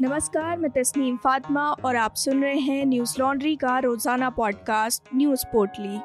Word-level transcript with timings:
नमस्कार, 0.00 0.58
मैं 0.58 0.70
तस्नीम 0.70 1.16
फातिमा 1.16 1.70
और 1.70 1.96
आप 1.96 2.14
सुन 2.14 2.42
रहे 2.42 2.58
हैं 2.58 2.86
न्यूज़ 2.86 3.14
लॉन्ड्री 3.18 3.56
का 3.56 3.78
रोज़ाना 3.78 4.30
पॉडकास्ट 4.30 5.02
न्यूज़ 5.14 5.44
पोर्टली। 5.46 5.96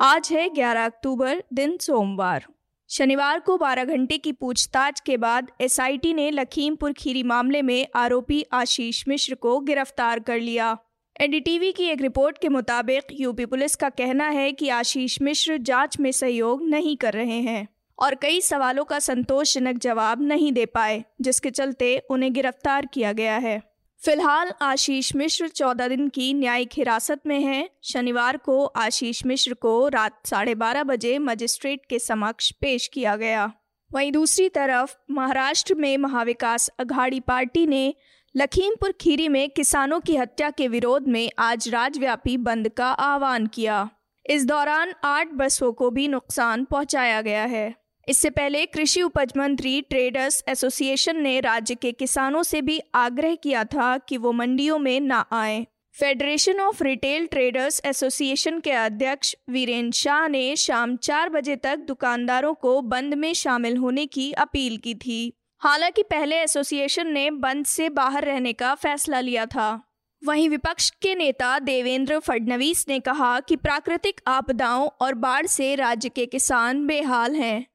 आज 0.00 0.28
है 0.32 0.48
11 0.48 0.84
अक्टूबर, 0.84 1.42
दिन 1.52 1.76
सोमवार। 1.76 2.46
शनिवार 2.88 3.40
को 3.40 3.56
12 3.56 3.84
घंटे 3.84 4.18
की 4.18 4.32
पूछताछ 4.32 5.00
के 5.00 5.16
बाद 5.16 5.50
एसआईटी 5.60 6.14
ने 6.14 6.30
लखीमपुर 6.30 6.92
खीरी 6.92 7.22
मामले 7.22 7.62
में 7.62 7.86
आरोपी 7.94 8.44
आशीष 8.52 9.04
मिश्र 9.08 9.34
को 9.34 9.60
गिरफ़्तार 9.60 10.18
कर 10.18 10.40
लिया। 10.40 10.78
एनडीटीवी 11.20 11.72
की 11.72 11.84
एक 11.84 12.00
रिपोर्ट 12.00 12.38
के 12.38 12.48
मुताबिक 12.48 13.02
यूपी 13.12 13.46
पुलिस 13.46 13.76
का 13.76 13.88
कहना 13.88 14.28
है 14.28 14.52
कि 14.52 14.68
आशीष 14.68 15.22
मिश्र 15.22 15.56
जाँच 15.56 16.00
में 16.00 16.12
सहयोग 16.12 16.62
नहीं 16.62 16.96
कर 16.96 17.12
रहे 17.12 17.40
हैं। 17.40 17.68
और 17.98 18.14
कई 18.14 18.40
सवालों 18.40 18.84
का 18.84 18.98
संतोषजनक 18.98 19.78
जवाब 19.78 20.22
नहीं 20.22 20.52
दे 20.52 20.66
पाए, 20.66 21.04
जिसके 21.20 21.50
चलते 21.50 21.98
उन्हें 22.10 22.32
गिरफ़्तार 22.32 22.86
किया 22.86 23.12
गया 23.12 23.36
है। 23.36 23.62
फ़िलहाल 24.04 24.52
आशीष 24.62 25.14
मिश्र 25.16 25.48
चौदह 25.48 25.88
दिन 25.88 26.08
की 26.08 26.34
न्यायिक 26.34 26.68
हिरासत 26.72 27.20
में 27.26 27.40
हैं। 27.40 27.68
शनिवार 27.84 28.36
को 28.36 28.64
आशीष 28.64 29.26
मिश्र 29.26 29.54
को 29.54 29.88
रात 29.88 30.26
साढ़े 30.26 30.54
बारह 30.54 30.82
बजे 30.82 31.18
मजिस्ट्रेट 31.18 31.80
के 31.90 31.98
समक्ष 31.98 32.50
पेश 32.50 32.86
किया 32.86 33.16
गया। 33.16 33.52
वहीं 33.90 34.12
दूसरी 34.12 34.48
तरफ़ 34.48 34.94
महाराष्ट्र 35.10 35.74
में 35.74 35.96
महाविकास 35.96 36.68
अघाड़ी 36.68 37.20
पार्टी 37.20 37.66
ने 37.66 37.94
लखीमपुर 38.36 38.92
खीरी 38.92 39.28
में 39.28 39.50
किसानों 39.50 40.00
की 40.00 40.16
हत्या 40.16 40.50
के 40.50 40.68
विरोध 40.68 41.08
में 41.08 41.30
आज 41.38 41.68
राज्यव्यापी 41.68 42.36
बंद 42.36 42.68
का 42.68 42.90
आह्वान 42.92 43.46
किया। 43.46 43.88
इस 44.26 44.44
दौरान 44.46 44.92
आठ 45.04 45.28
बसों 45.32 45.72
को 45.72 45.90
भी 45.90 46.08
नुकसान 46.08 46.64
पहुँचाया 46.64 47.20
गया 47.22 47.44
है। 47.44 47.74
इससे 48.08 48.30
पहले 48.30 48.66
कृषि 48.66 49.02
उपज 49.02 49.32
मंत्री 49.36 49.80
ट्रेडर्स 49.80 50.44
एसोसिएशन 50.48 51.16
ने 51.16 51.40
राज्य 51.40 51.74
के 51.74 51.92
किसानों 51.92 52.42
से 52.42 52.62
भी 52.62 52.80
आग्रह 52.94 53.34
किया 53.34 53.64
था 53.64 53.98
कि 53.98 54.16
वो 54.16 54.32
मंडियों 54.32 54.78
में 54.78 55.00
न 55.00 55.24
आए। 55.32 55.66
Federation 55.98 56.60
of 56.60 56.82
retail 56.84 57.26
traders 57.26 57.80
association 57.84 58.60
के 58.60 58.70
अध्यक्ष 58.70 59.34
वीरेंद्र 59.50 59.96
शाह 59.96 60.28
ने 60.28 60.56
शाम 60.56 60.96
चार 60.96 61.28
बजे 61.28 61.56
तक 61.56 61.76
दुकानदारों 61.76 62.54
को 62.54 62.80
बंद 62.80 63.14
में 63.14 63.32
शामिल 63.34 63.76
होने 63.76 64.06
की 64.06 64.32
अपील 64.32 64.76
की 64.76 64.94
थी। 64.94 65.32
हालाँकि 65.58 66.02
पहले 66.02 66.36
एसोसिएशन 66.36 67.06
ने 67.06 67.30
बंद 67.30 67.66
से 67.66 67.88
बाहर 67.88 68.24
रहने 68.24 68.52
का 68.52 68.74
फैसला 68.74 69.20
लिया 69.20 69.46
था। 69.46 69.82
वहीं 70.24 70.48
विपक्ष 70.48 70.90
के 70.90 71.14
नेता 71.14 71.58
देवेंद्र 71.58 72.18
फडणवीस 72.18 72.84
ने 72.88 73.00
कहा 73.00 73.40
कि 73.40 73.56
प्राकृतिक 73.56 74.20
आपदाओं 74.26 74.88
और 75.00 75.14
बाढ़ 75.14 75.46
से 75.46 75.74
राज्य 75.74 76.08
के 76.08 76.26
किसान 76.26 76.86
बेहाल 76.86 77.34
हैं। 77.34 77.66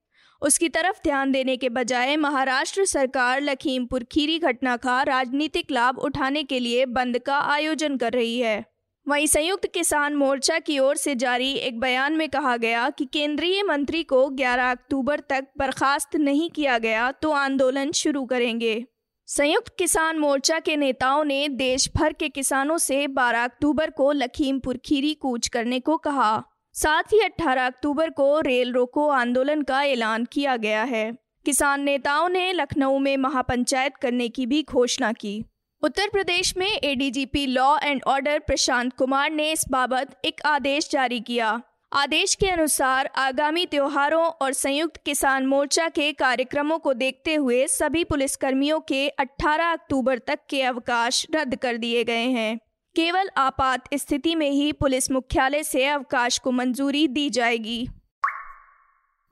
उसकी 0.43 0.67
तरफ़ 0.69 0.97
ध्यान 1.03 1.31
देने 1.31 1.55
के 1.57 1.69
बजाय 1.69 2.15
महाराष्ट्र 2.17 2.85
सरकार 2.85 3.41
लखीमपुर 3.41 4.03
खीरी 4.03 4.39
घटना 4.39 4.75
का 4.77 5.01
राजनीतिक 5.03 5.71
लाभ 5.71 5.99
उठाने 5.99 6.43
के 6.43 6.59
लिए 6.59 6.85
बंद 6.85 7.19
का 7.19 7.37
आयोजन 7.37 7.95
कर 7.97 8.13
रही 8.13 8.39
है। 8.39 8.65
वहीं 9.07 9.27
संयुक्त 9.27 9.67
किसान 9.73 10.15
मोर्चा 10.15 10.59
की 10.59 10.79
ओर 10.79 10.95
से 10.95 11.15
जारी 11.15 11.51
एक 11.51 11.79
बयान 11.79 12.13
में 12.13 12.29
कहा 12.29 12.57
गया 12.57 12.89
कि 12.89 13.05
केंद्रीय 13.05 13.63
मंत्री 13.63 14.03
को 14.03 14.29
11 14.29 14.71
अक्टूबर 14.71 15.19
तक 15.19 15.47
बर्खास्त 15.57 16.15
नहीं 16.15 16.49
किया 16.49 16.77
गया 16.77 17.11
तो 17.11 17.31
आंदोलन 17.31 17.91
शुरू 17.91 18.25
करेंगे। 18.25 18.85
संयुक्त 19.27 19.75
किसान 19.77 20.19
मोर्चा 20.19 20.59
के 20.59 20.75
नेताओं 20.75 21.23
ने 21.23 21.47
देश 21.49 21.89
भर 21.95 22.13
के 22.13 22.29
किसानों 22.29 22.77
से 22.77 23.07
12 23.07 23.43
अक्टूबर 23.43 23.89
को 23.89 24.11
लखीमपुर 24.11 24.77
खीरी 24.77 25.13
कूच 25.13 25.47
करने 25.47 25.79
को 25.79 25.97
कहा। 25.97 26.43
साथ 26.75 27.03
ही 27.03 27.19
18 27.19 27.65
अक्टूबर 27.65 28.09
को 28.09 28.39
रेल 28.39 28.73
रोको 28.73 29.07
आंदोलन 29.09 29.61
का 29.61 29.83
ऐलान 29.83 30.25
किया 30.25 30.55
गया 30.57 30.83
है। 30.83 31.11
किसान 31.45 31.81
नेताओं 31.81 32.29
ने 32.29 32.53
लखनऊ 32.53 32.97
में 32.99 33.17
महापंचायत 33.17 33.97
करने 33.97 34.29
की 34.29 34.45
भी 34.45 34.65
घोषणा 34.69 35.11
की। 35.11 35.43
उत्तर 35.81 36.09
प्रदेश 36.09 36.57
में 36.57 36.67
ADGP 36.67 37.45
law 37.47 37.77
and 37.83 38.01
order 38.07 38.39
Prashant 38.39 38.93
Kumar 38.93 39.31
ने 39.31 39.51
इस 39.51 39.65
बाबत 39.69 40.19
एक 40.25 40.41
आदेश 40.45 40.89
जारी 40.91 41.19
किया। 41.19 41.61
आदेश 41.93 42.35
के 42.35 42.47
अनुसार 42.47 43.09
आगामी 43.15 43.65
त्योहारों 43.65 44.25
और 44.25 44.53
संयुक्त 44.53 44.97
किसान 45.05 45.45
मोर्चा 45.45 45.89
के 45.89 46.11
कार्यक्रमों 46.11 46.79
को 46.79 46.93
देखते 46.93 47.35
हुए 47.35 47.67
सभी 47.67 48.03
पुलिसकर्मियों 48.03 48.79
के 48.79 49.07
18 49.09 49.71
अक्टूबर 49.71 50.17
तक 50.17 50.39
के 50.49 50.61
अवकाश 50.61 51.27
रद्द 51.35 51.55
कर 51.55 51.77
दिए 51.77 52.03
गए 52.03 52.27
हैं। 52.29 52.59
केवल 52.95 53.29
आपात 53.37 53.83
स्थिति 53.93 54.35
में 54.35 54.49
ही 54.49 54.71
पुलिस 54.71 55.11
मुख्यालय 55.11 55.63
से 55.63 55.85
अवकाश 55.85 56.37
को 56.37 56.51
मंजूरी 56.51 57.07
दी 57.07 57.29
जाएगी। 57.29 57.87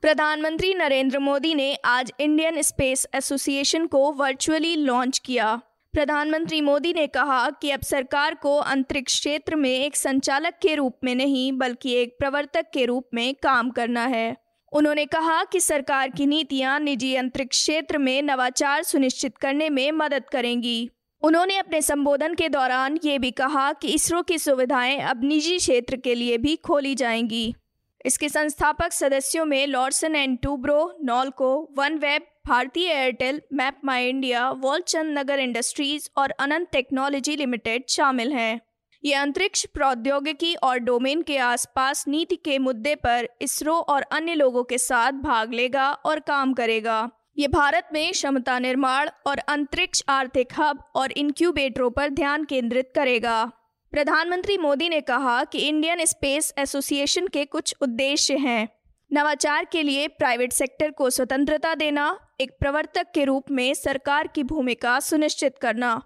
प्रधानमंत्री 0.02 0.74
नरेंद्र 0.74 1.18
मोदी 1.18 1.54
ने 1.54 1.74
आज 1.74 2.12
इंडियन 2.20 2.62
स्पेस 2.62 3.06
एसोसिएशन 3.14 3.86
को 3.86 4.12
वर्चुअली 4.12 4.76
लॉन्च 4.76 5.18
किया। 5.18 5.60
प्रधानमंत्री 5.92 6.60
मोदी 6.60 6.92
ने 6.92 7.06
कहा 7.06 7.50
कि 7.50 7.70
अब 7.70 7.80
सरकार 7.80 8.34
को 8.34 8.56
अंतरिक्ष 8.56 9.18
क्षेत्र 9.18 9.56
में 9.56 9.70
एक 9.70 9.96
संचालक 9.96 10.54
के 10.62 10.74
रूप 10.74 10.98
में 11.04 11.14
नहीं, 11.14 11.52
बल्कि 11.52 11.92
एक 11.92 12.16
प्रवर्तक 12.18 12.66
के 12.74 12.84
रूप 12.84 13.08
में 13.14 13.34
काम 13.34 13.70
करना 13.70 14.06
है। 14.06 14.36
उन्होंने 14.72 15.04
कहा 15.06 15.44
कि 15.44 15.60
सरकार 15.60 16.08
की 16.08 16.26
नीतियाँ 16.26 16.80
निजी 16.80 17.14
अंतरिक्ष 17.14 17.58
क्षेत्र 17.58 17.98
में 17.98 18.22
नवाचार 18.22 18.82
सुनिश्चित 18.82 19.36
करने 19.36 19.70
में 19.70 19.92
मदद 19.92 20.24
करेंगी। 20.32 20.90
उन्होंने 21.22 21.56
अपने 21.56 21.80
संबोधन 21.82 22.34
के 22.34 22.48
दौरान 22.48 22.98
ये 23.04 23.18
भी 23.18 23.30
कहा 23.30 23.72
कि 23.72 23.88
इसरो 23.88 24.22
की 24.22 24.38
सुविधाएँ 24.38 24.98
अब 25.00 25.24
निजी 25.24 25.58
क्षेत्र 25.58 25.96
के 25.96 26.14
लिए 26.14 26.38
भी 26.38 26.54
खोली 26.56 26.94
जाएँगी। 26.94 27.54
इसके 28.04 28.28
संस्थापक 28.28 28.92
सदस्यों 28.92 29.44
में 29.44 29.66
Larsen 29.66 30.16
and 30.16 30.38
Toubro, 30.42 30.96
NALCO 31.04 31.70
OneWeb 31.98 32.22
Bharti 32.46 32.90
Airtel 32.90 33.40
MapmyIndia 34.08 34.50
Walchandnagar 35.18 35.38
industries 35.38 36.08
और 36.16 36.30
अनंत 36.30 36.68
टेक्नोलॉजी 36.72 37.36
लिमिटेड 37.36 37.84
शामिल 37.88 38.32
हैं। 38.32 38.60
ये 39.04 39.14
अंतरिक्ष 39.14 39.64
प्रौद्योगिकी 39.66 40.54
और 40.54 40.78
डोमेन 40.78 41.22
के 41.22 41.38
आसपास 41.38 42.04
नीति 42.08 42.36
के 42.36 42.58
मुद्दे 42.58 42.94
पर 42.94 43.28
इसरो 43.42 43.74
और 43.74 44.02
अन्य 44.02 44.34
लोगों 44.34 44.64
के 44.64 44.78
साथ 44.78 45.12
भाग 45.22 45.52
लेगा 45.52 45.90
और 45.92 46.20
काम 46.20 46.52
करेगा। 46.52 47.10
ये 47.36 47.48
भारत 47.48 47.88
में 47.92 48.10
क्षमता 48.12 48.58
निर्माण 48.58 49.08
और 49.26 49.38
अंतरिक्ष 49.38 50.02
आर्थिक 50.08 50.48
हब 50.58 50.82
और 50.94 51.12
इंक्यूबेटरों 51.12 51.90
पर 51.90 52.08
ध्यान 52.08 52.44
केंद्रित 52.44 52.90
करेगा। 52.94 53.44
प्रधानमंत्री 53.92 54.58
मोदी 54.58 54.88
ने 54.88 55.00
कहा 55.00 55.42
कि 55.44 55.58
इंडियन 55.58 56.04
स्पेस 56.04 56.52
एसोसिएशन 56.58 57.26
के 57.26 57.44
कुछ 57.44 57.74
उद्देश्य 57.82 58.36
हैं। 58.36 58.68
नवाचार 59.10 59.64
के 59.64 59.82
लिए 59.82 60.06
प्राइवेट 60.08 60.52
सेक्टर 60.52 60.90
को 60.90 61.10
स्वतंत्रता 61.10 61.74
देना, 61.74 62.18
एक 62.40 62.56
प्रवर्तक 62.60 63.06
के 63.14 63.24
रूप 63.24 63.50
में 63.50 63.74
सरकार 63.74 64.26
की 64.26 64.42
भूमिका 64.42 65.00
सुनिश्चित 65.00 65.58
करना, 65.58 66.00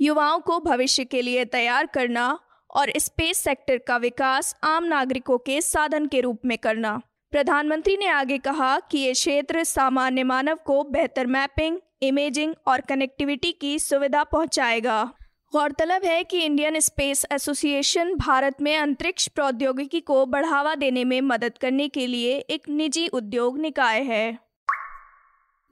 युवाओं 0.00 0.38
को 0.38 0.60
भविष्य 0.60 1.04
के 1.04 1.22
लिए 1.22 1.44
तैयार 1.44 1.86
करना 1.86 2.38
और 2.70 2.92
स्पेस 2.96 3.38
सेक्टर 3.38 3.78
का 3.78 3.96
विकास 3.96 4.54
आम 4.64 4.84
नागरिकों 4.84 5.38
के 5.38 5.60
साधन 5.60 6.06
के 6.06 6.20
रूप 6.20 6.40
में 6.44 6.58
करना। 6.58 7.00
प्रधानमंत्री 7.36 7.96
ने 7.96 8.06
आगे 8.06 8.38
कहा 8.38 8.80
कि 8.80 8.98
ये 8.98 9.12
क्षेत्र 9.12 9.64
सामान्य 9.64 10.22
मानव 10.22 10.58
को 10.64 10.84
बेहतर 10.84 11.26
मैपिंग, 11.26 11.78
इमेजिंग 12.02 12.54
और 12.66 12.80
कनेक्टिविटी 12.80 13.52
की 13.52 13.78
सुविधा 13.78 14.24
पहुंचाएगा। 14.24 15.12
गौरतलब 15.52 16.04
है 16.04 16.24
कि 16.24 16.40
इंडियन 16.40 16.80
स्पेस 16.80 17.26
एसोसिएशन 17.32 18.14
भारत 18.14 18.62
में 18.62 18.78
अंतरिक्ष 18.78 19.28
प्रौद्योगिकी 19.28 20.00
को 20.00 20.26
बढ़ावा 20.26 20.74
देने 20.74 21.04
में 21.04 21.20
मदद 21.20 21.58
करने 21.58 21.88
के 21.88 22.06
लिए 22.06 22.38
एक 22.38 22.68
निजी 22.68 23.08
उद्योग 23.08 23.58
निकाय 23.58 24.02
है। 24.02 24.38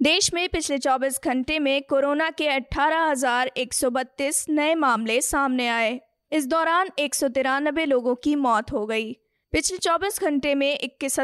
देश 0.02 0.34
में 0.34 0.48
पिछले 0.48 0.78
24 0.78 1.20
घंटे 1.24 1.58
में 1.58 1.82
कोरोना 1.82 2.30
के 2.30 2.48
अठारह 2.48 3.14
नए 4.50 4.74
मामले 4.74 5.20
सामने 5.20 5.68
आए। 5.68 6.00
इस 6.32 6.46
दौरान 6.46 6.88
एक 6.98 7.14
सौ 7.14 7.28
तिरानबे 7.28 7.84
लोगों 7.84 8.14
की 8.14 8.34
मौत 8.34 8.72
हो 8.72 8.86
गई। 8.86 9.16
पिछले 9.54 9.76
24 9.78 10.18
घंटे 10.20 10.54
में 10.54 10.78
इक्कीस 10.78 11.18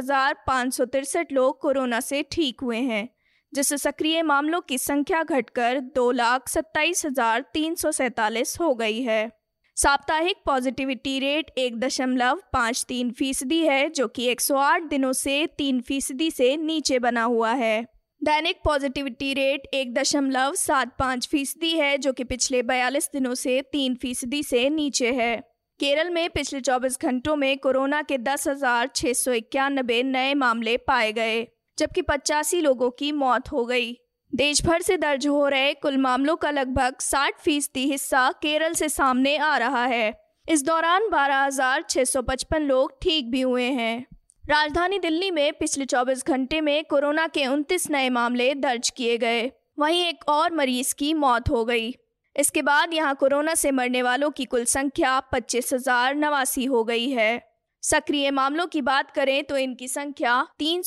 लोग 1.33 1.61
कोरोना 1.61 1.99
से 2.01 2.23
ठीक 2.23 2.61
हुए 2.61 2.77
हैं, 2.79 3.09
जिससे 3.53 3.79
सक्रिय 3.79 4.23
मामलों 4.23 4.61
की 4.61 4.79
संख्या 4.79 5.23
घटकर 5.23 5.81
दो 5.81 6.11
लाख 6.11 6.49
सत्ताईस 6.49 7.05
हज़ार 7.07 7.41
तीन 7.55 7.75
सौ 7.75 7.93
सैतालीस 7.93 8.57
हो 8.61 8.75
गई 8.75 9.03
है। 9.03 9.31
साप्ताहिक 9.77 10.37
पॉजिटिविटी 10.47 11.19
रेट 11.19 11.51
एक 11.59 11.81
दशमलव 11.81 12.43
पाँच 12.53 12.85
तीन 12.89 13.11
फ़ीसदी 13.11 13.63
है, 13.67 13.89
जो 13.91 14.09
कि 14.09 14.27
108 14.27 14.89
दिनों 14.91 15.13
से 15.13 15.47
तीन 15.59 15.81
फ़ीसदी 15.81 16.31
से 16.31 16.57
नीचे 16.57 16.99
बना 16.99 17.25
हुआ 17.25 17.53
है। 17.53 17.83
दैनिक 18.23 18.57
पॉजिटिविटी 18.65 19.35
रेट 19.35 19.67
एक 19.75 19.95
दशमलव 19.95 20.55
सात 20.55 20.97
पाँच 20.99 21.29
फ़ीसदी 21.29 21.77
है, 21.79 21.99
जो 21.99 22.13
कि 22.13 22.25
पिछले 22.25 22.63
बयालीस 22.63 23.11
दिनों 23.13 23.35
से 23.35 23.63
तीन 23.63 23.95
फ़ीसदी 23.95 24.43
से 24.43 24.69
नीचे 24.71 25.13
है। 25.13 25.50
केरल 25.81 26.11
में 26.11 26.31
पिछले 26.31 26.61
24 26.61 27.01
घंटों 27.03 27.37
में 27.37 27.59
कोरोना 27.59 28.03
के 28.03 28.19
दस 28.19 28.49
नए 30.05 30.35
मामले 30.35 30.77
पाए 30.77 31.13
गए 31.13 31.49
जबकि 31.79 32.03
पचासी 32.03 32.61
लोगों 32.61 32.91
की 32.91 33.13
मौत 33.13 33.53
हो 33.53 33.65
गई। 33.65 33.97
देश 34.35 34.65
भर 34.65 34.83
से 34.83 34.97
दर्ज 34.97 35.27
हो 35.27 35.49
रहे 35.49 35.75
कुल 35.75 35.97
मामलों 35.97 36.37
का 36.37 36.51
लगभग 36.51 36.97
60 37.01 37.41
फ़ीसदी 37.41 37.85
हिस्सा 37.91 38.33
केरल 38.33 38.73
से 38.73 38.89
सामने 38.89 39.37
आ 39.37 39.57
रहा 39.57 39.85
है। 39.85 40.21
इस 40.49 40.65
दौरान 40.65 41.09
12,655 41.09 42.59
लोग 42.59 42.99
ठीक 43.03 43.31
भी 43.31 43.41
हुए 43.41 43.71
हैं। 43.71 44.07
राजधानी 44.51 44.99
दिल्ली 44.99 45.31
में 45.31 45.53
पिछले 45.53 45.85
24 45.85 46.27
घंटे 46.27 46.61
में 46.61 46.85
कोरोना 46.85 47.27
के 47.27 47.45
29 47.45 47.91
नए 47.91 48.11
मामले 48.11 48.55
दर्ज 48.55 48.91
किए 48.91 49.19
गए 49.19 49.53
वहीं 49.79 50.07
एक 50.07 50.25
और 50.29 50.53
मरीज़ 50.53 50.95
की 50.95 51.15
मौत 51.15 51.51
हो 51.51 51.65
गई। 51.65 51.95
इसके 52.37 52.63
बाद 52.63 52.95
यहाँ 52.95 53.15
कोरोना 53.15 53.55
से 53.55 53.71
मरने 53.71 54.03
वालों 54.03 54.31
की 54.31 54.45
कुल 54.45 54.65
संख्या 54.67 55.19
पच्चीस 55.33 55.73
हज़ार 55.73 56.15
नवासी 56.17 56.65
हो 56.65 56.83
गई 56.85 57.09
है। 57.11 57.43
सक्रिय 57.83 58.31
मामलों 58.31 58.67
की 58.67 58.81
बात 58.83 59.11
करें 59.11 59.43
तो 59.45 59.57
इनकी 59.57 59.89
संख्या 59.89 60.43
तीन 60.59 60.83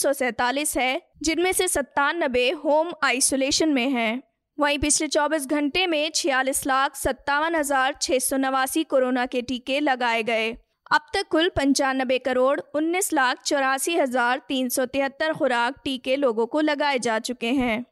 है, 0.78 1.02
जिनमें 1.24 1.52
से 1.52 1.68
सत्तानबे 1.68 2.50
होम 2.66 2.92
आइसोलेशन 3.04 3.70
में 3.70 3.90
हैं। 3.90 4.22
वहीं 4.58 4.80
पिछले 4.80 5.08
24 5.08 5.48
घंटे 5.48 5.86
में 5.88 6.12
छियालीस 6.16 6.66
लाख 6.68 6.96
सत्तावन 6.96 7.56
हज़ार 7.56 7.96
छह 8.02 8.20
सौ 8.20 8.38
नवासी 8.38 8.84
कोरोना 8.84 9.26
के 9.26 9.42
टीके 9.42 9.80
लगाए 9.80 10.22
गए। 10.24 10.52
अब 10.92 11.02
तक 11.14 11.28
कुल 11.30 11.50
पंचानबे 11.50 12.18
करोड़ 12.20 12.60
उन्नीस 12.76 13.12
लाख 13.14 13.42
चौरासी 13.44 13.96
हज़ार 13.98 14.42
तीन 14.48 14.70
सौ 14.70 14.86
तिहत्तर 14.86 15.34
खुराक 15.34 15.80
टीके 15.84 16.16
लोगों 16.16 16.46
को 16.46 16.62
लगाए 16.62 17.00
जा 17.00 17.18
चुके 17.20 17.52
हैं। 17.54 17.86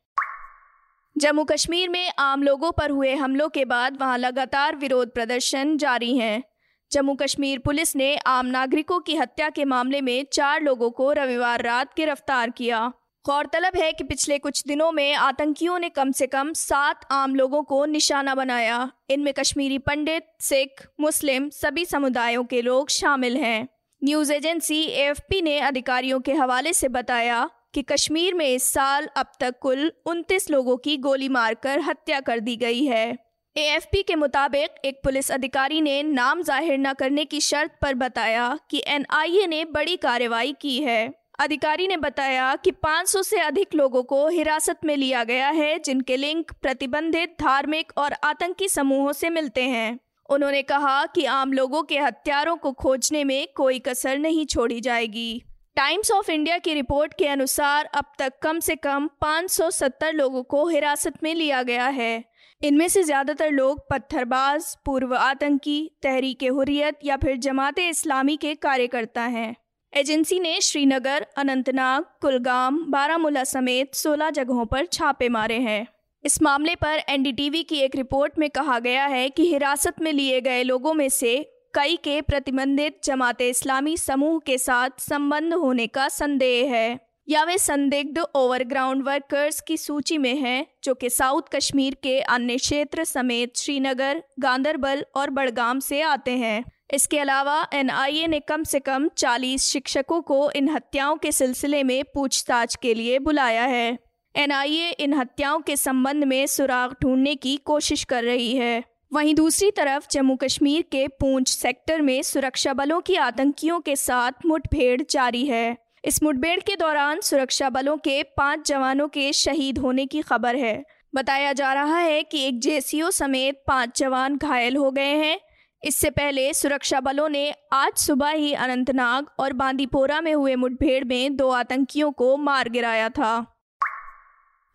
जम्मू 1.22 1.44
कश्मीर 1.44 1.90
में 1.90 2.12
आम 2.20 2.44
लोगों 2.44 2.72
पर 2.72 2.92
हुए 2.92 3.14
हमलों 3.16 3.50
के 3.50 3.66
बाद 3.66 3.98
वहाँ 4.02 4.18
लगातार 4.18 4.76
विरोध 4.76 5.14
प्रदर्शन 5.14 5.78
जारी 5.78 6.18
हैं। 6.18 6.44
जम्मू 6.92 7.14
कश्मीर 7.16 7.60
पुलिस 7.60 7.96
ने 7.96 8.16
आम 8.18 8.46
नागरिकों 8.46 9.00
की 9.00 9.16
हत्या 9.16 9.50
के 9.50 9.66
मामले 9.66 10.02
में 10.02 10.26
चार 10.34 10.62
लोगों 10.62 10.90
को 10.92 11.12
रविवार 11.12 11.62
रात 11.62 11.96
गिरफ़्तार 11.98 12.50
किया। 12.50 12.94
गौरतलब 13.26 13.76
है 13.76 13.94
कि 13.94 14.04
पिछले 14.04 14.38
कुछ 14.38 14.64
दिनों 14.68 14.92
में 14.92 15.14
आतंकियों 15.14 15.80
ने 15.80 15.90
कम 15.90 16.12
से 16.12 16.28
कम 16.28 16.54
सात 16.54 17.08
आम 17.12 17.36
लोगों 17.36 17.64
को 17.64 17.86
निशाना 17.86 18.36
बनाया। 18.36 18.92
इनमें 19.10 19.34
कश्मीरी 19.34 19.78
पंडित, 19.78 20.28
सिख, 20.40 20.88
मुस्लिम 21.00 21.50
सभी 21.50 21.86
समुदायों 21.86 22.44
के 22.44 22.62
लोग 22.62 22.90
शामिल 22.90 23.38
हैं। 23.38 23.68
न्यूज़ 24.04 24.34
एजेंसी 24.34 24.84
एएफपी 24.84 25.42
ने 25.42 25.60
अधिकारियों 25.60 26.20
के 26.20 26.34
हवाले 26.34 26.74
से 26.74 26.88
बताया 26.88 27.50
कि 27.74 27.82
कश्मीर 27.82 28.34
में 28.34 28.48
इस 28.50 28.74
साल 28.74 29.08
अब 29.18 29.32
तक 29.40 29.60
कुल 29.60 29.92
29 30.06 30.50
लोगों 30.52 30.78
की 30.78 30.98
गोली 30.98 31.30
मारकर 31.30 31.80
हत्या 31.80 32.20
कर 32.20 32.40
दी 32.40 32.56
गई 32.56 32.86
है। 32.86 33.18
एएफपी 33.58 34.04
के 34.04 34.16
मुताबिक 34.16 34.86
एक 34.86 35.00
पुलिस 35.04 35.32
अधिकारी 35.32 35.82
ने 35.82 36.04
नाम 36.04 36.42
ज़ाहिर 36.42 36.78
न 36.78 36.94
करने 36.94 37.26
की 37.26 37.42
शर्त 37.42 37.72
पर 37.82 37.94
बताया 37.94 38.60
कि 38.70 38.84
एनआईए 38.88 39.48
ने 39.48 39.66
बड़ी 39.66 39.96
कार्रवाई 39.96 40.54
की 40.62 40.78
है। 40.84 41.14
अधिकारी 41.40 41.88
ने 41.88 41.98
बताया 41.98 42.56
कि 42.56 42.72
500 42.72 43.24
से 43.24 43.40
अधिक 43.40 43.76
लोगों 43.76 44.04
को 44.04 44.28
हिरासत 44.28 44.80
में 44.86 44.98
लिया 44.98 45.24
गया 45.24 45.50
है, 45.50 45.80
जिनके 45.80 46.18
लिंक 46.18 46.52
प्रतिबंधित, 46.62 47.36
धार्मिक 47.42 47.92
और 47.98 48.14
आतंकी 48.24 48.70
समूहों 48.70 49.12
से 49.12 49.30
मिलते 49.30 49.64
हैं। 49.64 50.00
उन्होंने 50.30 50.62
कहा 50.62 51.06
कि 51.06 51.26
आम 51.26 51.54
लोगों 51.54 51.84
के 51.84 52.00
हत्यारों 52.00 52.56
को 52.56 52.72
खोजने 52.72 53.24
में 53.24 53.48
कोई 53.56 53.80
कसर 53.80 54.18
नहीं 54.18 54.46
छोड़ी 54.46 54.80
जाएगी। 54.82 55.42
टाइम्स 55.82 56.12
ऑफ़ 56.12 56.32
इंडिया 56.32 56.58
की 56.58 56.74
रिपोर्ट 56.74 57.14
के 57.14 57.28
अनुसार 57.28 57.86
अब 57.86 58.06
तक 58.20 58.34
कम 58.42 58.60
से 58.60 58.76
कम 58.76 59.08
570 59.22 60.12
लोगों 60.14 60.44
को 60.44 60.68
हिरासत 60.68 61.14
में 61.24 61.34
लिया 61.36 61.64
गया 61.64 61.88
है। 61.88 62.24
इनमें 62.62 62.88
से 62.88 63.04
ज़्यादातर 63.04 63.52
लोग 63.52 63.80
पत्थरबाज, 63.90 64.78
पूर्व 64.86 65.16
आतंकी, 65.16 65.92
तहरीक 66.04 66.44
हुरियत 66.44 67.00
या 67.04 67.18
फिर 67.18 67.38
जमात 67.38 67.80
इस्लामी 67.80 68.38
के 68.38 68.54
कार्यकर्ता 68.56 69.22
हैं। 69.22 69.56
एजेंसी 69.94 70.40
ने 70.40 70.62
श्रीनगर, 70.62 71.26
अनंतनाग, 71.38 72.04
कुलगाम, 72.22 72.78
बारामूला 72.92 73.44
समेत 73.44 73.96
16 73.96 74.30
जगहों 74.30 74.66
पर 74.66 74.86
छापे 74.86 75.30
मारे 75.30 75.60
हैं। 75.60 75.88
इस 76.24 76.42
मामले 76.42 76.76
पर 76.76 77.02
एनडीटीवी 77.10 77.64
की 77.64 77.76
एक 77.76 77.96
रिपोर्ट 77.96 78.40
में 78.40 78.50
कहा 78.50 78.80
गया 78.80 79.06
है 79.06 79.30
कि 79.30 79.50
हिरासत 79.50 80.02
में 80.02 80.14
लिए 80.14 80.42
गए 80.42 80.64
लोगों 80.64 80.94
में 80.94 81.10
से 81.10 81.51
कई 81.74 81.96
के 81.96 82.22
प्रतिबंधित 82.22 82.98
जमात 83.04 83.42
इस्लामी 83.42 83.98
समूह 83.98 84.40
के 84.40 84.58
साथ 84.58 84.90
संबंध 85.00 85.54
होने 85.54 85.88
का 85.88 86.08
संदेह 86.08 86.74
है। 86.74 87.00
या 87.30 87.44
वे 87.44 87.58
संदिग्ध 87.58 88.20
ओवरग्राउंड 88.36 89.04
वर्कर्स 89.04 89.62
की 89.62 89.78
सूची 89.78 90.18
में 90.18 90.36
हैं, 90.36 90.68
जो 90.84 90.94
कि 90.94 91.10
साउथ 91.10 91.42
कश्मीर 91.56 91.98
के 92.04 92.20
अन्य 92.20 92.58
क्षेत्र 92.58 93.04
समेत 93.04 93.58
श्रीनगर 93.58 94.24
गांधरबल 94.40 95.06
और 95.16 95.30
बड़गाम 95.30 95.80
से 95.80 96.02
आते 96.02 96.32
हैं। 96.32 96.64
इसके 96.94 97.20
अलावा 97.20 97.68
एनआईए 97.74 98.28
ने 98.28 98.40
कम 98.40 98.64
से 98.64 98.80
कम 98.80 99.08
40 99.08 99.66
शिक्षकों 99.66 100.22
को 100.22 100.52
इन 100.52 100.70
हत्याओं 100.70 101.16
के 101.16 101.32
सिलसिले 101.32 101.84
में 101.84 102.04
पूछताछ 102.04 102.76
के 102.76 102.94
लिए 102.94 103.20
बुलाया 103.20 103.64
है। 103.64 103.98
एनआईए 104.36 104.90
इन 104.90 105.14
हत्याओं 105.14 105.60
के 105.60 105.76
संबंध 105.76 106.24
में 106.24 106.48
सुराग 106.48 106.96
ढूँढने 107.02 107.36
की 107.36 107.58
कोशिश 107.58 108.04
कर 108.04 108.24
रही 108.24 108.56
है। 108.56 108.91
वहीं 109.14 109.36
दूसरी 109.36 109.72
तरफ़ 109.72 110.06
जम्मू 110.12 110.36
कश्मीर 110.36 110.82
के 110.82 111.08
पूंछ 111.08 111.50
सेक्टर 111.50 112.02
में 112.02 112.22
सुरक्षा 112.24 112.74
बलों 112.74 113.02
की 113.02 113.16
आतंकियों 113.16 113.80
के 113.80 113.96
साथ 113.96 114.32
मुठभेड़ 114.46 115.02
जारी 115.10 115.46
है। 115.46 115.78
इस 116.06 116.24
मुठभेड़ 116.24 116.60
के 116.60 116.76
दौरान 116.76 117.22
सुरक्षा 117.22 117.70
बलों 117.70 117.98
के 117.98 118.24
पाँच 118.24 118.68
जवानों 118.68 119.08
के 119.08 119.34
शहीद 119.34 119.78
होने 119.78 120.06
की 120.06 120.22
खबर 120.22 120.56
है। 120.56 120.84
बताया 121.16 121.54
जा 121.54 121.74
रहा 121.74 121.98
है 121.98 122.24
कि 122.24 122.48
एक 122.48 122.60
जेसीओ 122.60 123.10
समेत 123.10 123.64
पाँच 123.68 124.00
जवान 124.00 124.38
घायल 124.38 124.78
हो 124.78 124.92
गए 124.92 125.14
हैं। 125.16 125.40
इससे 125.84 126.10
पहले 126.10 126.54
सुरक्षा 126.54 127.00
बलों 127.00 127.30
ने 127.30 127.54
आज 127.74 127.94
सुबह 127.94 128.30
ही 128.30 128.54
अनंतनाग 128.54 129.26
और 129.40 129.54
बांदीपोरा 129.54 130.22
में 130.22 130.34
हुए 130.34 130.56
मुठभेड़ 130.56 131.04
में 131.04 131.36
दो 131.36 131.50
आतंकियों 131.50 132.12
को 132.12 132.38
मार 132.38 132.70
गिराया 132.70 133.10
था। 133.10 133.51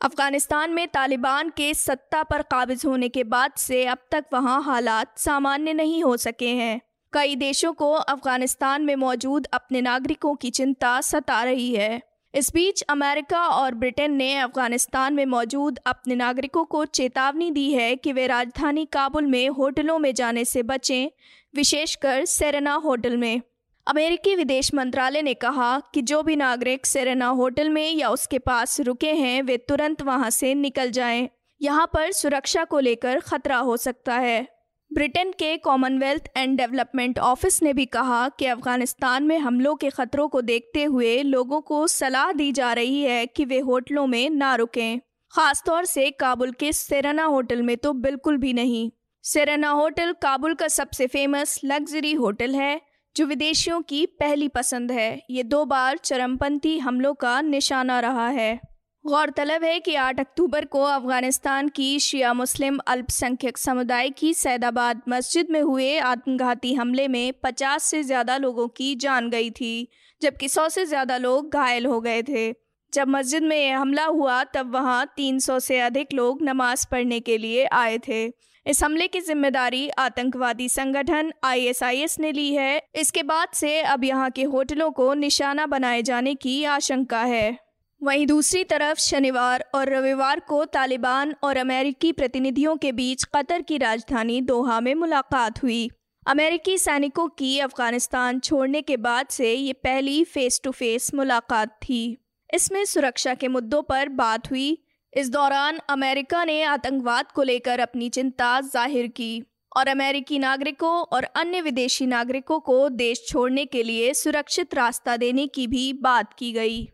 अफ़गानिस्तान 0.01 0.71
में 0.71 0.89
तालिबान 0.89 1.49
के 1.49 1.75
सत्ता 1.75 2.23
पर 2.23 2.43
काबिज 2.43 2.83
होने 2.87 3.09
के 3.09 3.25
बाद 3.25 3.53
से 3.57 3.85
अब 3.87 3.99
तक 4.11 4.25
वहाँ 4.33 4.63
हालात 4.63 5.19
सामान्य 5.19 5.73
नहीं 5.73 6.03
हो 6.05 6.17
सके 6.17 6.49
हैं। 6.49 6.81
कई 7.13 7.37
देशों 7.37 7.73
को 7.73 7.93
अफ़गानिस्तान 7.93 8.83
में 8.83 8.97
मौजूद 8.97 9.47
अपने 9.53 9.81
नागरिकों 9.81 10.35
की 10.35 10.51
चिंता 10.51 11.01
सता 11.01 11.43
रही 11.43 11.75
है। 11.75 12.03
इस 12.35 12.53
बीच 12.55 12.83
अमेरिका 12.83 13.47
और 13.47 13.75
ब्रिटेन 13.75 14.13
ने 14.13 14.39
अफ़गानिस्तान 14.39 15.15
में 15.15 15.27
मौजूद 15.27 15.79
अपने 15.87 16.15
नागरिकों 16.15 16.65
को 16.65 16.85
चेतावनी 16.85 17.51
दी 17.51 17.73
है 17.73 17.97
कि 17.97 18.13
वे 18.13 18.27
राजधानी 18.27 18.85
काबुल 18.85 19.27
में 19.27 19.49
होटलों 19.49 19.99
में 19.99 20.15
जाने 20.15 20.45
से 20.45 20.63
बचें, 20.63 21.09
विशेषकर 21.55 22.25
सेरेना 22.25 22.75
होटल 22.75 23.17
में। 23.17 23.41
अमेरिकी 23.87 24.35
विदेश 24.37 24.73
मंत्रालय 24.75 25.23
ने 25.23 25.33
कहा 25.35 25.79
कि 25.95 26.01
जो 26.03 26.23
भी 26.23 26.35
नागरिक 26.37 26.87
सेरेना 26.87 27.27
होटल 27.31 27.69
में 27.71 27.93
या 27.93 28.09
उसके 28.09 28.39
पास 28.39 28.81
रुके 28.81 29.13
हैं, 29.13 29.43
वे 29.43 29.57
तुरंत 29.59 30.03
वहाँ 30.03 30.31
से 30.31 30.55
निकल 30.55 30.91
जाएँ। 30.91 31.29
यहाँ 31.61 31.87
पर 31.87 32.11
सुरक्षा 32.13 32.65
को 32.65 32.79
लेकर 32.79 33.21
खतरा 33.21 33.57
हो 33.59 33.77
सकता 33.77 34.15
है। 34.15 34.47
ब्रिटेन 34.91 35.31
के 35.31 35.57
कॉमनवेल्थ 35.57 36.29
एंड 36.37 36.57
डेवलपमेंट 36.59 37.19
ऑफ़िस 37.19 37.63
ने 37.63 37.73
भी 37.73 37.85
कहा 37.87 38.29
कि 38.29 38.47
अफ़गानिस्तान 38.47 39.23
में 39.23 39.39
हमलों 39.39 39.75
के 39.75 39.91
खतरों 39.91 40.29
को 40.29 40.41
देखते 40.41 40.85
हुए 40.85 41.23
लोगों 41.23 41.61
को 41.61 41.87
सलाह 41.87 42.33
दी 42.33 42.51
जा 42.53 42.73
रही 42.73 43.01
है 43.03 43.25
कि 43.27 43.45
वे 43.45 43.59
होटलों 43.61 44.07
में 44.07 44.29
ना 44.31 44.55
रुकें। 44.55 44.99
खासतौर 45.33 45.85
से 45.85 46.11
काबुल 46.11 46.53
के 46.53 46.73
सेरेना 46.73 47.25
होटल 47.25 47.63
में 47.63 47.77
तो 47.77 47.93
बिल्कुल 47.93 48.37
भी 48.37 48.53
नहीं। 48.53 48.91
सेरेना 49.25 49.71
होटल 49.71 50.13
काबुल 50.13 50.55
का 50.55 50.69
सबसे 50.69 51.07
फ़ेमस 51.07 51.61
लग्जरी 51.65 52.13
होटल 52.15 52.55
है। 52.55 52.81
जो 53.17 53.27
विदेशियों 53.27 53.81
की 53.83 54.05
पहली 54.21 54.47
पसंद 54.49 54.91
है। 54.93 55.23
ये 55.31 55.43
दो 55.45 55.65
बार 55.65 55.97
चरमपंथी 55.99 56.79
हमलों 56.79 57.13
का 57.15 57.41
निशाना 57.41 57.99
रहा 58.01 58.29
है। 58.29 58.59
गौरतलब 59.05 59.65
है 59.65 59.79
कि 59.81 59.95
8 59.95 60.21
अक्टूबर 60.21 60.65
को 60.65 60.83
अफ़गानिस्तान 60.83 61.69
की 61.69 61.99
शिया 61.99 62.33
मुस्लिम 62.35 62.79
अल्पसंख्यक 62.87 63.59
समुदाय 63.59 64.11
की 64.11 64.33
सैदाबाद 64.35 65.03
मस्जिद 65.09 65.51
में 65.51 65.61
हुए 65.61 65.99
आत्मघाती 65.99 66.75
हमले 66.75 67.09
में 67.09 67.33
50 67.45 67.83
से 67.83 68.03
ज़्यादा 68.03 68.37
लोगों 68.37 68.69
की 68.69 68.95
जान 68.97 69.31
गई 69.31 69.51
थी, 69.51 69.89
जबकि 70.23 70.49
100 70.49 70.69
से 70.69 70.85
ज़्यादा 70.87 71.17
लोग 71.19 71.53
घायल 71.53 71.87
हो 71.87 72.01
गए 72.01 72.23
थे। 72.23 72.51
जब 72.93 73.09
मस्जिद 73.09 73.43
में 73.43 73.57
यह 73.59 73.79
हमला 73.79 74.05
हुआ, 74.05 74.43
तब 74.45 74.75
वहाँ 74.75 75.05
300 75.17 75.59
से 75.61 75.79
अधिक 75.81 76.13
लोग 76.13 76.43
नमाज़ 76.43 76.87
पढ़ने 76.91 77.21
के 77.21 77.39
लिए 77.39 77.65
आए 77.75 77.99
थे। 77.99 78.29
इस 78.67 78.83
हमले 78.83 79.07
की 79.09 79.21
ज़िम्मेदारी 79.21 79.89
आतंकवादी 79.89 80.69
संगठन 80.69 81.33
आईएसआईएस 81.45 82.19
ने 82.21 82.31
ली 82.33 82.53
है। 82.55 82.83
इसके 82.95 83.23
बाद 83.23 83.49
से 83.55 83.81
अब 83.83 84.05
यहाँ 84.05 84.31
के 84.31 84.45
होटलों 84.45 84.91
को 84.91 85.13
निशाना 85.15 85.67
बनाए 85.67 86.01
जाने 86.03 86.35
की 86.35 86.63
आशंका 86.65 87.23
है। 87.23 87.59
वहीं 88.01 88.27
दूसरी 88.27 88.63
तरफ़ 88.65 88.99
शनिवार 88.99 89.65
और 89.75 89.89
रविवार 89.89 90.41
को 90.41 90.65
तालिबान 90.65 91.35
और 91.43 91.57
अमेरिकी 91.57 92.11
प्रतिनिधियों 92.13 92.77
के 92.77 92.93
बीच 92.93 93.25
कतर 93.35 93.63
की 93.63 93.79
राजधानी 93.79 94.41
दोहा 94.41 94.81
में 94.81 94.95
मुलाकात 94.95 95.63
हुई। 95.63 95.89
अमेरिकी 96.27 96.77
सैनिकों 96.79 97.29
की 97.29 97.59
अफ़गानिस्तान 97.59 98.41
छोड़ने 98.41 98.83
के 98.83 98.97
बाद 98.97 99.27
से 99.31 99.53
ये 99.55 99.73
पहली 99.73 100.23
फेस 100.25 100.61
टू 100.65 100.71
फेस 100.71 101.11
मुलाकात 101.15 101.79
थी। 101.83 102.17
इसमें 102.51 102.85
सुरक्षा 102.85 103.35
के 103.35 103.49
मुद्दों 103.49 103.83
पर 103.83 104.09
बात 104.09 104.51
हुई 104.51 104.77
इस 105.13 105.31
दौरान 105.31 105.79
अमेरिका 105.89 106.45
ने 106.45 106.63
आतंकवाद 106.63 107.31
को 107.33 107.43
लेकर 107.43 107.81
अपनी 107.81 108.09
चिंता 108.09 108.61
ज़ाहिर 108.61 109.07
की 109.07 109.43
और 109.77 109.89
अमेरिकी 109.89 110.39
नागरिकों 110.39 110.95
और 111.13 111.25
अन्य 111.25 111.61
विदेशी 111.61 112.07
नागरिकों 112.07 112.59
को 112.61 112.89
देश 112.89 113.25
छोड़ने 113.29 113.65
के 113.65 113.83
लिए 113.83 114.13
सुरक्षित 114.15 114.75
रास्ता 114.75 115.17
देने 115.17 115.47
की 115.47 115.67
भी 115.67 115.93
बात 115.93 116.33
की 116.33 116.53
गई। 116.53 116.89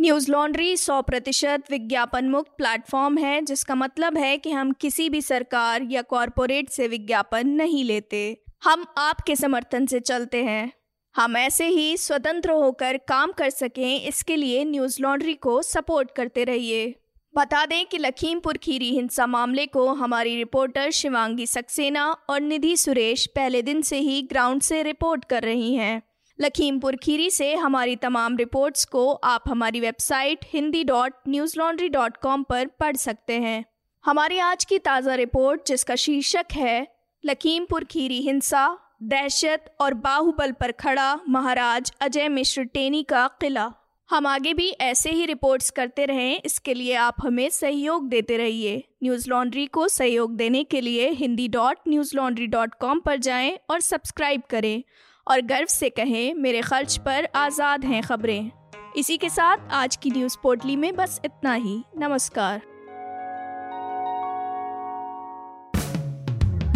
न्यूज़ 0.00 0.30
लॉन्ड्री 0.30 0.76
सौ 0.76 1.00
प्रतिशत 1.02 1.64
विज्ञापन 1.70 2.28
मुक्त 2.28 2.50
प्लेटफॉर्म 2.56 3.18
है, 3.18 3.40
जिसका 3.42 3.74
मतलब 3.74 4.18
है 4.18 4.36
कि 4.36 4.50
हम 4.50 4.72
किसी 4.72 5.08
भी 5.10 5.22
सरकार 5.22 5.82
या 5.82 6.02
कॉरपोरेट 6.02 6.68
से 6.68 6.88
विज्ञापन 6.88 7.48
नहीं 7.48 7.84
लेते। 7.84 8.20
हम 8.64 8.86
आपके 8.98 9.36
समर्थन 9.36 9.86
से 9.86 10.00
चलते 10.00 10.44
हैं। 10.44 10.72
हम 11.14 11.36
ऐसे 11.36 11.66
ही 11.66 11.96
स्वतंत्र 11.96 12.50
होकर 12.50 12.96
काम 13.08 13.32
कर 13.32 13.50
सकें, 13.50 14.00
इसके 14.00 14.36
लिए 14.36 14.64
न्यूज़ 14.64 15.00
लॉन्ड्री 15.02 15.34
को 15.34 15.60
सपोर्ट 15.62 16.10
करते 16.16 16.44
रहिए। 16.44 16.94
बता 17.34 17.64
दें 17.66 17.84
कि 17.86 17.98
लखीमपुर 17.98 18.56
खीरी 18.56 18.90
हिंसा 18.90 19.26
मामले 19.26 19.66
को 19.66 19.86
हमारी 19.94 20.36
रिपोर्टर 20.36 20.90
शिवांगी 20.90 21.46
सक्सेना 21.46 22.04
और 22.30 22.40
निधि 22.40 22.76
सुरेश 22.76 23.26
पहले 23.26 23.62
दिन 23.62 23.82
से 23.82 23.98
ही 23.98 24.20
ग्राउंड 24.22 24.62
से 24.62 24.82
रिपोर्ट 24.82 25.24
कर 25.24 25.42
रही 25.42 25.74
हैं। 25.74 26.02
लखीमपुर 26.38 26.96
खीरी 26.96 27.30
से 27.30 27.54
हमारी 27.54 27.96
तमाम 27.96 28.36
रिपोर्ट्स 28.36 28.84
को 28.84 29.10
आप 29.12 29.44
हमारी 29.48 29.80
website 29.80 30.44
Hindi 30.44 30.84
dot 30.84 31.14
Newslaundry 31.58 31.88
dot 31.88 32.16
com 32.16 32.42
पर 32.42 32.66
पढ़ 32.80 32.96
सकते 32.96 33.38
हैं। 33.40 33.64
हमारी 34.04 34.38
आज 34.38 34.64
की 34.64 34.78
ताज़ा 34.78 35.14
रिपोर्ट, 35.14 35.66
जिसका 35.66 35.94
शीर्षक 35.96 36.52
है, 36.52 36.86
लखीमपुर 37.24 37.84
खीरी 37.84 38.20
हिंसा 38.20 38.66
दहशत 39.00 39.64
और 39.80 39.94
बाहुबल 39.94 40.52
पर 40.52 40.72
खड़ा 40.72 41.18
महाराज 41.28 41.92
अजय 42.00 42.28
मिश्र 42.28 42.62
टेनी 42.64 43.02
का 43.02 43.26
किला। 43.40 43.70
हम 44.10 44.26
आगे 44.26 44.54
भी 44.54 44.68
ऐसे 44.70 45.10
ही 45.10 45.26
रिपोर्ट्स 45.26 45.70
करते 45.70 46.04
रहें, 46.06 46.40
इसके 46.44 46.74
लिए 46.74 46.94
आप 46.94 47.16
हमें 47.20 47.48
सहयोग 47.50 48.08
देते 48.08 48.36
रहिए। 48.36 48.82
न्यूज़ 49.02 49.28
लॉन्ड्री 49.30 49.66
को 49.66 49.88
सहयोग 49.88 50.36
देने 50.36 50.64
के 50.64 50.80
लिए 50.80 51.08
Hindi 51.10 51.48
dot 51.48 51.78
Newslaundry 52.16 52.46
dot 52.46 52.74
com 52.74 53.00
पर 53.00 53.16
जाएँ 53.16 53.58
और 53.70 53.80
सब्सक्राइब 53.80 54.42
करें। 54.50 54.82
और 55.26 55.40
गर्व 55.40 55.66
से 55.66 55.90
कहें, 55.90 56.34
मेरे 56.34 56.60
खर्च 56.60 56.96
पर 56.96 57.28
आज़ाद 57.34 57.84
हैं 57.84 58.02
खबरें। 58.02 58.50
इसी 58.96 59.16
के 59.16 59.28
साथ 59.28 59.72
आज 59.72 59.96
की 59.96 60.10
न्यूज़ 60.10 60.36
पोर्टली 60.42 60.76
में 60.76 60.94
बस 60.96 61.20
इतना 61.24 61.54
ही। 61.54 61.82
नमस्कार। 61.98 62.60